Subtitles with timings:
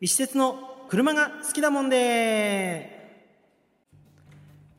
[0.00, 2.96] 一節の車が好きだもんで。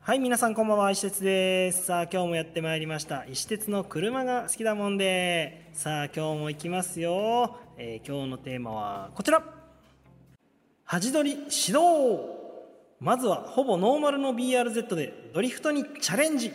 [0.00, 1.84] はい皆さんこんばんは石鉄です。
[1.84, 3.26] さあ今日もやってまいりました。
[3.26, 5.68] 石鉄の車が好きだもんで。
[5.74, 9.44] さあ今日も行きますよ、えー、今日のテーマはこちら。
[10.86, 12.20] 端取り指導。
[12.98, 16.50] まずはほぼノーマルの BRZ でドリフトにチャレンジ。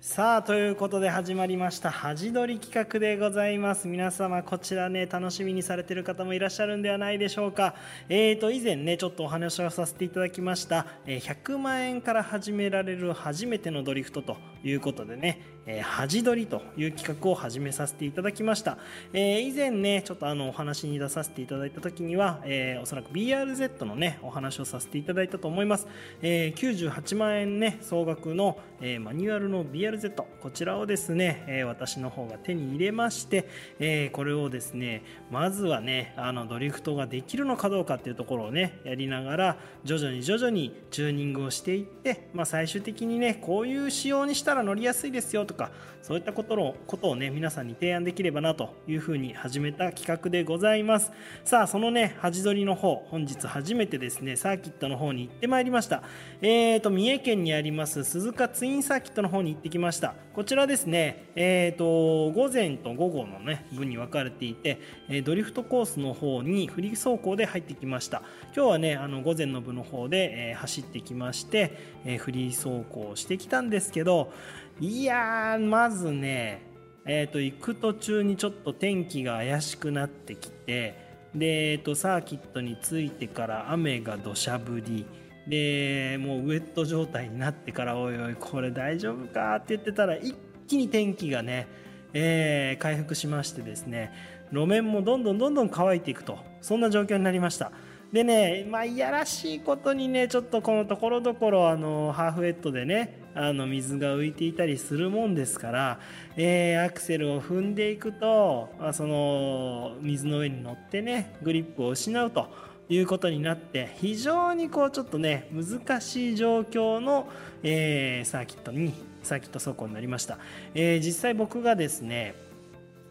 [0.00, 3.88] さあということで始まりました恥取り企画でございます。
[3.88, 7.74] 皆様こちらね楽しみにされてる方もいらっしゃるんではないでしょうか。
[8.08, 10.86] えーと以前ねちょっとお話をさせていただきました。
[11.04, 18.78] 100万円から始められる初めてのドリフトということでねえー、恥取りという企画を始めさせていただきました、
[19.12, 25.86] えー、以前ねちょっとあのお話に出させていただいた時には、えー、おそらく BRZ のねお話をさせていただいたと思います、
[26.22, 33.46] えー、98万円ね総額の、えー、マニュアルの BRZ こちらをですね、えー、私の方が手に入れまして、
[33.78, 45.70] えー、これをですねまずはねあのドリフトができるのかどうかっていうところをねやりながら徐々に徐々にチューニングをしていって、まあ、最終的にねこういう仕様にしたら乗りやすいですよとかか
[46.00, 51.12] そういったことのことをね皆さんに提案できればなというふうに始めた企画でございます。
[51.44, 56.02] さあそのね端取りの方本日初めてですねサーキットの方に行ってまいりました。
[56.40, 60.14] えーと三重県にあります鈴鹿ツインサーキットの方に行ってきました。
[60.34, 64.80] こちらですねえーと午前と午後のね分に分かれていて
[65.24, 68.22] ドリフトコースの方にフリー走行で入ってきました。
[68.54, 74.32] 今日はねあの午前の部の方で、え走ってきまして、えフリー走行してきたんですけど
[74.80, 76.68] いやーまずね
[77.10, 80.94] えーと、行く途中にちょっと天気が怪しくなってきて
[81.34, 85.06] で、えーと、サーキットに着いてから雨が土砂降り
[85.48, 90.34] でもうウェット状態になってからおいおいこれ大丈夫かって言ってたら一
[90.66, 91.66] 気に天気がね、
[92.12, 94.12] えー、回復しましてですね
[94.52, 97.72] 路面もどんどんどんどん乾いていくとそんな状況になりました。
[98.12, 106.00] でねまあいやらしいことにねちょっとこのところどころあのハーフウェットでねあの水が浮いていたりするもんですから、
[106.36, 112.48] えー、アクセルを踏んでいくと、まあ、その水の上に乗ってねグリップを失うと
[112.88, 117.28] いうことになって非常にこうちょっとね難しい状況の、
[117.62, 120.38] えー、サーキットにサーキット走行になりました、
[120.74, 122.34] えー、実際僕がですね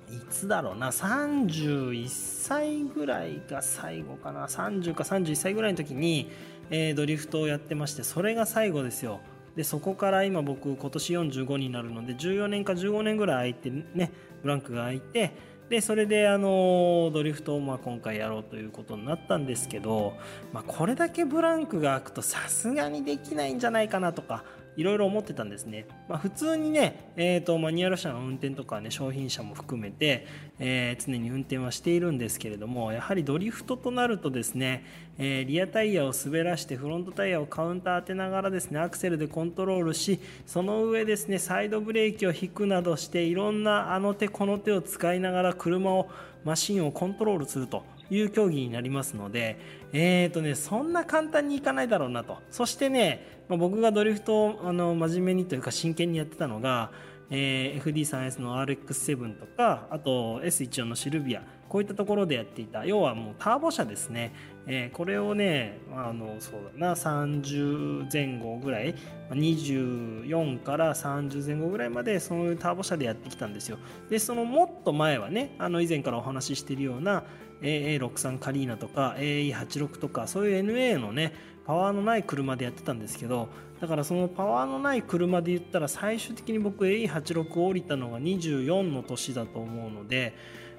[0.09, 4.47] いつだろうな31歳ぐらいが最後かな。
[4.47, 6.31] 30か31歳ぐらいの時に、
[6.69, 9.19] えー、ドリフトをやってましてそれが最後ですよ。
[9.57, 14.11] でそこから今僕今年45になるので14年か15年ぐらい空いてね
[14.43, 15.33] ブランクが空いて
[15.69, 20.15] でそれであのドリフトをまあ今回やろうということになったんですけど、
[20.53, 24.45] まあ、これだけブランクが空くとさすがにできないんじゃないかなとか
[24.77, 30.27] いろいろ思ってたんですね、まあ、普通にね、えーと、マニュアル車の運転とかね商品車も含めて、
[30.59, 34.85] えー、常に運転はしているんですけれどもやはりドリフトとなるとですね、
[35.17, 46.07] えー、リアタイヤを滑らしてフロントタイヤをカウンター当てながらですねアクセルでコントロールしその上ですねサイドブレーキを引くなどしていろんなあの手この手を使いながら車を
[46.45, 47.96] マシンをコントロールすると。
[48.09, 49.59] いう競技になりますので、
[49.93, 52.37] えーとね、そんな簡単にいかないだろうなと。
[52.51, 56.91] そしてね、まあ、僕がドリフトをあの真面目にというか真剣にやってたのが、
[57.29, 64.33] えー、FD3S の RX7 とか、あと S14 のシルビア、こういったところでやっていた、要はもうターボ車ですね。
[64.65, 68.95] えー、これをね、あの、そうだな、30前後ぐらい、
[69.31, 73.77] 24から30前後ぐらいまで、そういうターボ車でやってきたんですよ。
[74.09, 77.23] で、そのもっと前はね、あの、以前からお話ししているような、
[77.61, 81.33] AA63 カリーナとか AE86 とかそういう NA のね
[81.65, 83.49] パワーのない車でやってたんですけど
[83.81, 90.33] だからそのパワーのない車で言ったら最終的に僕 AE86 を降りたのが24の年だと思うので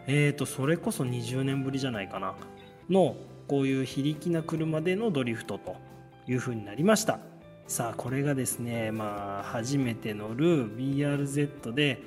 [0.07, 2.35] えーとそれこそ20年ぶりじゃないかな
[2.89, 3.17] の
[3.47, 5.77] こういう非力な車でのドリフトと
[6.27, 7.21] いう風になりました。
[7.69, 12.03] さあこれがですねまあ初めて乗る BRZ で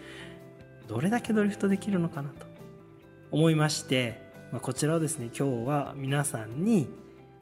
[0.88, 2.48] どれだけドリフトできるのかなと
[3.30, 6.90] 思いましてまあ、こちらをですね今日は皆さんに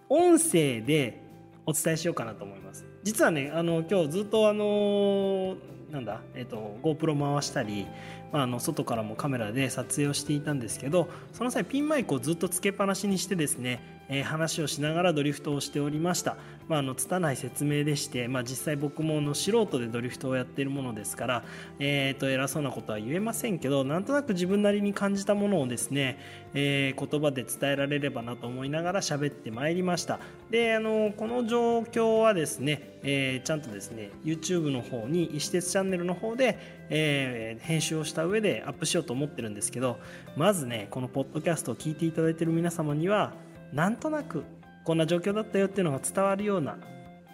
[0.09, 1.21] 音声で
[1.65, 2.85] お伝えしようかなと思います。
[3.03, 5.55] 実はねあの今日ずっとあの
[5.91, 7.87] なんだ、えっと、GoPro 回したり、
[8.31, 16.35] まあ、あの外からもカメラで撮影をしていたんですけどその際ピンマイクをずっとつけっぱなしにしてですね、えー、話をしながらドリフトをしておりました、
[16.67, 21.43] まあ、あの拙い説明でして、まあ、実際僕もの素人でドリフトをやっているものですから、
[21.79, 26.19] えー、と偉そうなことは言えませんけどなんとなく自分なりに感じたものをですね、
[26.53, 30.19] えー、言葉で伝えられればなと思いながら喋ってまいりました。
[30.49, 36.57] であのこの状況はですね、えー、ちゃんとですね YouTube の方に石鉄チャンネルの方で、
[36.89, 39.99] えー、編集をした上でアップしようと思ってるんですけど
[40.35, 43.33] まずねこのポッドキャストを聞いていただいてる皆様には
[43.71, 44.43] なんとなく
[44.83, 46.77] こんな状況だったよっていうのが伝わるような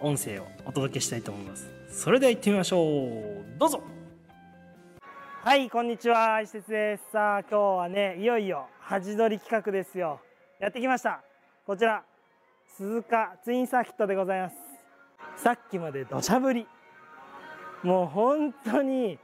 [0.01, 1.69] 音声をお届けしたいと思います。
[1.89, 3.57] それでは行ってみましょう。
[3.57, 3.81] どうぞ。
[5.43, 6.41] はいこんにちは。
[6.41, 7.03] 石鉄です。
[7.13, 10.19] さあ今日はねいよいよ恥取り企画ですよ。
[10.59, 11.21] やってきました。
[11.65, 12.03] こちら
[12.75, 14.55] 鈴鹿ツインサーキットでございます。
[15.37, 16.67] さっきまで土砂降り。
[17.81, 19.17] もう本当に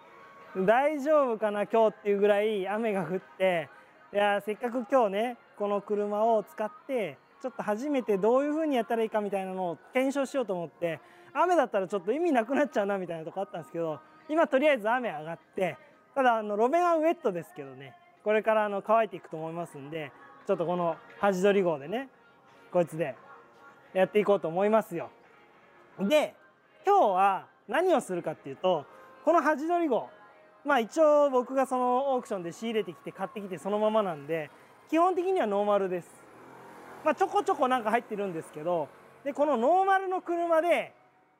[0.55, 3.67] 大丈夫かな今日っていうぐらい雨が降って。
[4.13, 10.99] いやせっかく今日ねこの車を使ってちょっと初めてどういう風にやったらいいかみたいなのを検証しようと思って
[11.35, 15.77] 雨だったらちょっと意味なくなっちゃうなみたいなとこあったんですけど今とりあえず雨上がって
[16.15, 17.93] ただあの路面はウェットですけどね
[18.23, 20.11] これからあの乾いていくと思いますんで
[20.47, 22.09] ちょっとこの端取り号でね
[22.73, 23.15] こいつで
[23.93, 25.11] やっていこうと思いますよ。
[25.99, 26.33] で
[26.87, 28.87] 今日は何をするかっていうと
[29.23, 30.09] この端取り号
[30.65, 34.49] まあ一応僕がそのオークションで仕入れてきて買ってきてそのままなんで
[34.91, 36.09] 基本的にはノーマルです。
[37.05, 38.89] まあちょこちょこなんか入ってるんですけど
[39.23, 40.93] でこのノーマルの車で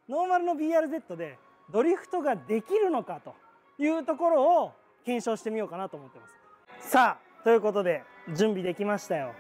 [0.08, 1.38] ノーマルの BRZ で
[1.70, 3.36] ドリフトができるのかと
[3.78, 4.72] いうところを
[5.06, 6.28] 検証してみようかなと思ってま
[6.80, 6.92] す。
[6.92, 9.34] さあということで準備できましたよ。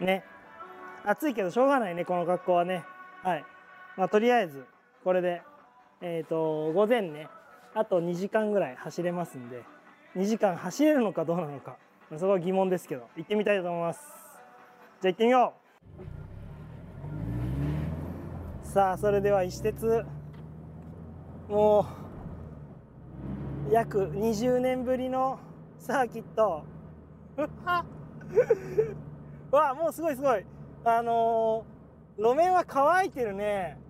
[0.00, 0.24] ね。
[1.04, 2.84] 暑いけどしょうがないねこの格好はね。
[3.22, 3.44] はい。
[3.96, 4.66] まあとりあえず
[5.04, 5.40] これで
[6.00, 7.28] えっ、ー、と午前ね
[7.76, 9.62] あと2時間ぐらい走れますんで
[10.16, 11.76] 2時間走れるのかどうなのか
[12.14, 14.00] そこは疑問ですけど行ってみたいと思います。
[15.02, 15.54] じゃあ行ってみよ
[18.62, 18.66] う。
[18.66, 20.04] さあそれでは石鉄
[21.48, 21.86] も
[23.68, 25.40] う約20年ぶりの
[25.78, 26.62] サーキット。
[29.50, 30.46] わあもうすごいすごい。
[30.84, 33.80] あのー、路面は乾いてるね。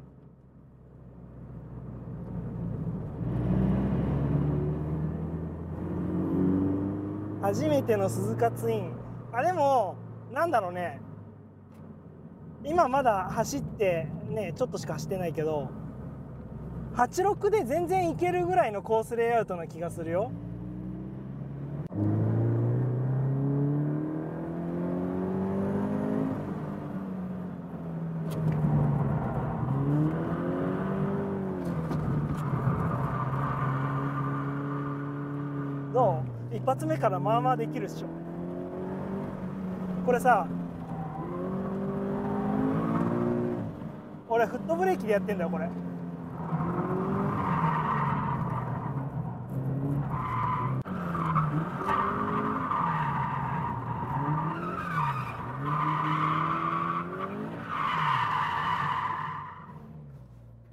[7.46, 8.92] 初めての鈴鹿ツイン。
[9.32, 9.94] あでも
[10.32, 11.00] なんだろうね。
[12.64, 15.68] 今まだ走ってねちょっとしか走ってないけど
[16.96, 20.32] 86で全然いけるぐらいのコースレイアウトな気がするよ
[35.94, 38.08] どう一発目からまあまあできるっしょ。
[40.04, 40.46] これさ
[44.28, 45.68] 俺フットブレーキでやってんだよこれ。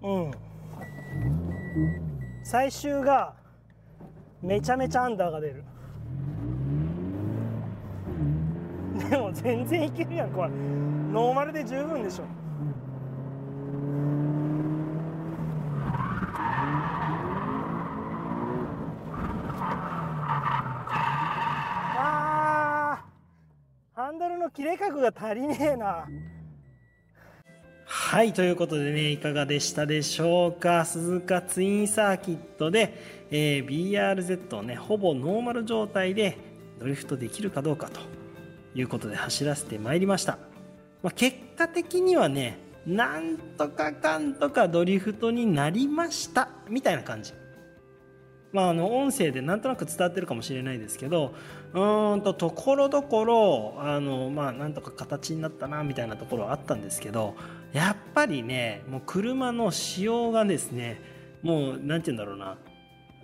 [0.02, 0.32] うん。
[2.44, 3.34] 最終が
[4.42, 5.64] めちゃめちゃアンダーが出る
[9.10, 10.50] でも全然いけるやんこれ。
[10.50, 12.24] ノーマルで十分でしょ。
[21.98, 23.04] あ
[23.94, 26.08] ハンドルの切れ角が足りねえな。
[27.86, 30.86] はい、ということでね、いかがでしたでしょうか。
[30.86, 36.38] 鈴鹿ツインサーキットで、えー、BRZ をね、ほぼノーマル状態で
[36.80, 38.23] ドリフトできるかどうかと。
[38.76, 40.38] いうことで走らせてまいりました。
[41.02, 47.34] まあ、結果的にはね、なんとかかんとかドリフトになりましたみたいな感じ。
[48.54, 51.34] まあ、あの音声でなんとなく伝わってるかもしれないですけど
[51.74, 57.36] うんとところどころあの、まあ、なんとか形になったなみたいなところはあったんですけど
[57.74, 61.02] やっぱりねもう車の仕様がですね
[61.42, 62.58] もう何て言うんだろうな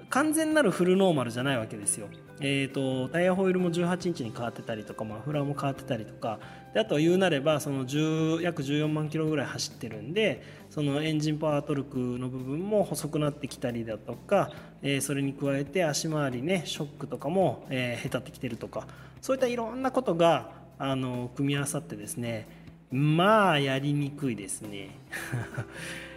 [0.10, 2.08] 完全なるフルノーマルじゃないわけですよ。
[2.42, 6.40] えーと、タイヤホイールも18インチに変わってたりとかマフラーも変わってたりとか
[6.74, 14.52] であとは言うなればその10約14万キロぐらい走ってるんでそのエンジンパワートルクの部分も細くなってきたりだとか、
[14.82, 18.88] えー、それに加えて足回りねショックとかも、えー、へたってきてるとか
[19.22, 22.48] そういったいろんなことがあの組み合わさってですね
[22.90, 24.92] まあやりにくいですね。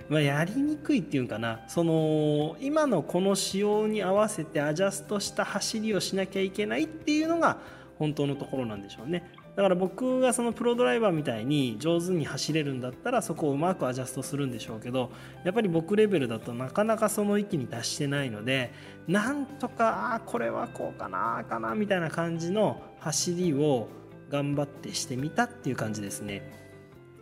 [0.08, 7.58] まあ、やりにくいっていうかなその今のこの仕様に合わせてアジャストした走りをしなきゃいけないっていうのが
[7.98, 15.10] 本当のところなんでしょうねだから僕がそのプロドライバーみたいに上手に走れるんだったらそこをうまくアジャストするんでしょうけど
[15.44, 18.72] やっぱり僕レベルだとなかなかその域に達してないので
[19.06, 23.88] なんとかあこれはこうかなかなみたいな感じの走りを
[24.30, 26.61] 頑張ってしてみたっていう感じですね。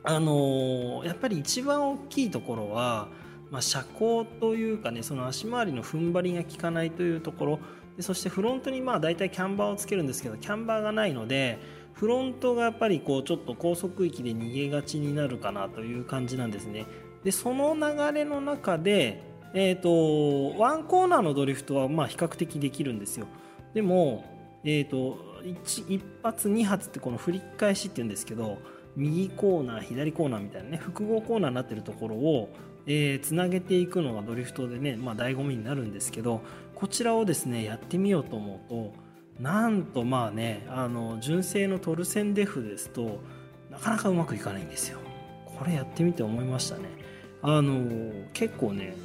[0.02, 3.09] あのー、やっぱり一番大きいところは、
[3.50, 7.61] まあ、車高というかねその足回りの踏ん張りが効かないというところ
[7.97, 11.59] でそしてフロントにまあ大体キャンバーをつけるんですけどキャンバーがないので
[11.92, 16.87] フロントがやっぱりこうちょっと高速域で逃げがちになるかなという感じなんですね。
[17.25, 23.26] でその流れの中で、えーと、ワンコーナーのドリフトはま比較的できるんですよ。
[23.75, 24.25] でも、
[24.64, 28.59] えーと、1, 発2発ってこの振り返しって言うんですけど
[28.97, 32.49] 右コーナー左コーナーみたいなね複合コーナーになってるところを
[32.87, 36.40] えー、つなげていくのがドリフトでね、まあ、醍醐味になるんですけど
[36.75, 38.92] こちらをですねやってみようと思うと
[39.40, 43.20] なんとまあねあの純正のトルセンデフですと
[43.70, 44.99] なかなかうまくいかないんですよ。
[45.47, 46.85] これやってみて思いましたね。
[47.42, 48.97] あの結構ね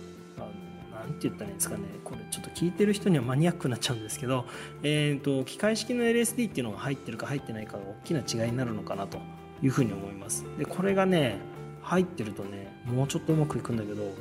[0.94, 1.84] 何て言ったらいいんですかね。
[2.04, 4.46] これちょっと聞いてる人にはマニアックになっちゃうんですけど、
[4.82, 9.20] えーと、機械式の LSD っていうのが入ってるか入ってないかが大きな違いになるのかなと。
[9.62, 10.46] いうふうに思います。
[10.58, 11.38] でこれがね
[11.82, 14.14] 入ってるとねもうちょっとうまくいくんだけど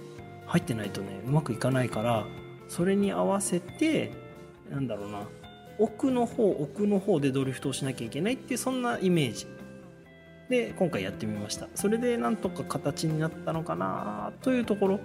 [0.47, 2.27] 入ってないとねうまくいかないから
[2.69, 4.13] それに合わせて
[4.71, 5.23] なんだろうな
[5.79, 9.47] 奥の方奥の方でドリフトをしなきゃいけないっていうそんなイメージ。
[10.49, 11.69] で今回やってみました。
[11.75, 15.01] それでなんとか形になったのかなというところ。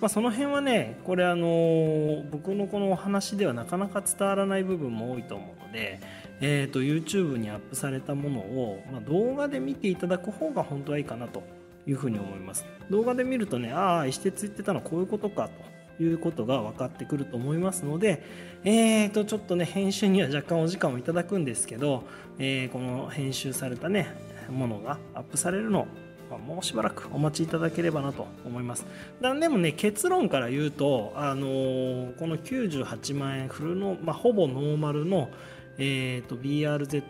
[0.00, 6.00] まあ、その辺はねこれあの僕のこのお話ではなかなか伝わらない部分も多いと思うので、
[6.40, 11.42] えーと、YouTube にアップされたものを、まあ、動画で見ていただく方が本当はいいかなと
[11.86, 15.48] いうふうに思います動画で見るとねああ石鉄言ってたのこういうことか
[15.98, 18.22] ということが分かってくると思いますので、
[18.64, 22.04] えー、とちょっとね編集には若干お時間をいただくんですけど、
[22.38, 24.08] えー、この編集されたね
[24.50, 25.86] ものがアップされるの
[26.30, 28.86] まもうしばらくお待ちいただければなと思います。
[29.20, 35.28] でもね結論から言うと、あのー、この98万円フルの、まあ、ほぼノーマルの、
[35.80, 37.02] えーと BRZ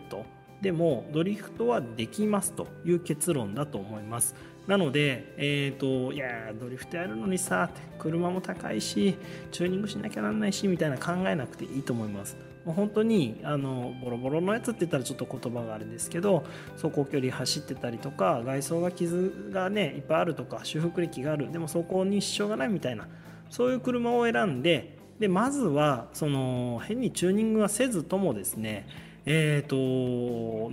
[0.61, 4.35] でもドリフトはできますという結論だと思います。
[4.67, 9.17] なので、えーと、いやドリフトやるのにさ車も高いし
[9.51, 16.43] チューニングしなきゃなんないしみたいな考えなくていいと思いますもう本当にあのボロボロのやつって言ったらちょっと言葉があれですけど
[16.79, 23.07] 走行距離走ってたりとか外装が傷がねいっぱいあるとか修復歴があるでも走行に支障がないみたいな
[23.49, 28.87] そういう車を選んででまずはその変にチューニングはせずともですね
[29.25, 29.75] えーと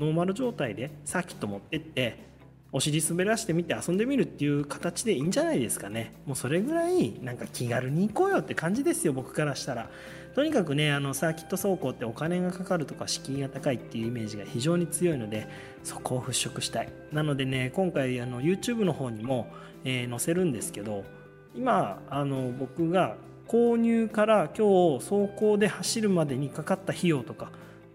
[0.02, 2.26] ノーマル状態でサーキット持ってって
[2.73, 6.12] お尻滑らしてみて遊んでみるっていう形でいいんじゃないですかね。
[6.26, 9.90] もうそれぐらいなんか気軽に行こうよって感じですよ僕からしたら。
[10.35, 15.49] とにかくねあのサーキット走行ってお金がかかるとか敷居が高いっていうイメージが非常に強いので
[15.83, 16.88] そこを払拭したい。
[17.12, 19.47] なのでね今回あの YouTube の方にも、
[19.85, 21.05] えー、載せるんですけど
[21.55, 23.17] 今あの僕が
[23.49, 27.50] 購入から今日走行で走るまでにかかった費用とか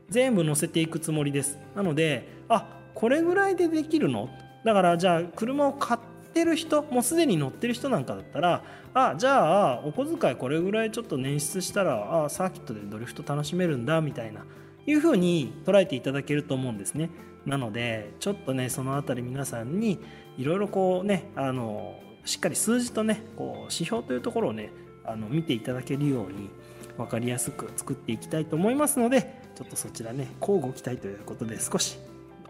[0.09, 1.59] 全部載せていくつもりです。
[1.75, 4.29] なのであこれぐらいでできるの？
[4.65, 5.99] だからじゃあ車を買っ
[6.33, 14.45] てる人もうすでに乗ってる人なんかだったらあじゃあお小遣いこれぐらいちょっと捻出したらあサーキットでドリフト楽しめるんだみたいな
[14.85, 17.09] いうふうに捉えていただけると思うんですね。
[17.45, 19.99] なのでちょっとねその辺り皆さんに
[20.37, 24.71] いろいろこうねあのしっかり数字とねこう指標というところをね
[25.05, 26.49] あの見ていただけるように
[26.97, 31.97] 分かりやすく作っていきたいと思いますのでちょっとそちらね交互期待ということで少し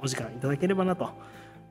[0.01, 1.09] お時間いただければなと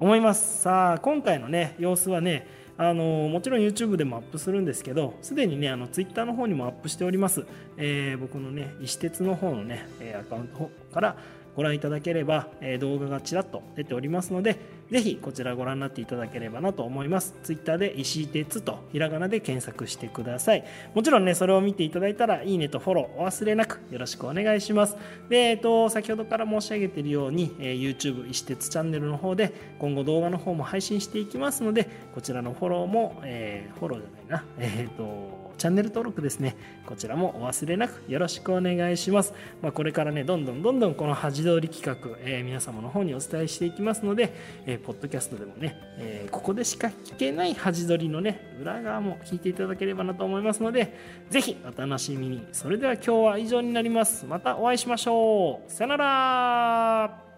[0.00, 0.62] 思います。
[0.62, 2.46] さあ今回のね様子はね
[2.78, 7.44] あのもちろん YouTube でもアップするんですけどすでにねあの Twitter の方にもアップしております、
[7.76, 9.86] えー、僕のね石鉄の方のね
[10.18, 11.16] アカウントから
[11.54, 12.48] ご覧いただければ、
[12.80, 14.58] 動画がちらっと出ておりますので
[14.92, 17.34] ぜひこちらご覧になっていただければなと思います。
[17.42, 20.64] Twitter で石井鉄とひらがなで検索してください。
[20.94, 24.98] もちろんね、それを見ていただいたら、いいねとフォローお忘れなくよろしくお願いします。
[25.30, 36.56] で、えっと、先ほどから申し上げているように、え YouTube 石鉄チャンネルの方で今後動画の方も配信していきますので、こちらのフォローも、えー、フォローじゃないな、えっ、と、チャンネル登録ですね、
[36.86, 39.32] こちらもお忘れなくよろしくお願いします。
[39.62, 44.34] まあ、これからね、どんどんどんどんこの恥通り企画、えー、皆様の方にお伝えしていきますので、
[44.66, 50.94] えー、ポッドキャストでもね、えー、ここでしか聞けない恥取りのね、裏側も聞いていただければなと思いますので、
[51.30, 52.46] ぜひお楽しみに。
[52.52, 54.26] それでは今日は以上になります。
[54.26, 55.70] またお会いしましょう。
[55.70, 57.31] さよなら